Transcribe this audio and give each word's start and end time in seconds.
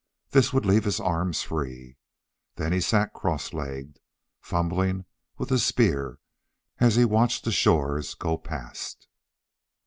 This 0.31 0.51
would 0.51 0.65
leave 0.65 0.85
his 0.85 0.99
arms 0.99 1.43
free. 1.43 1.95
Then 2.55 2.73
he 2.73 2.81
sat 2.81 3.13
cross 3.13 3.53
legged, 3.53 3.99
fumbling 4.39 5.05
with 5.37 5.49
the 5.49 5.59
spear 5.59 6.17
as 6.79 6.95
he 6.95 7.05
watched 7.05 7.43
the 7.45 7.51
shores 7.51 8.15
go 8.15 8.35
past. 8.35 9.07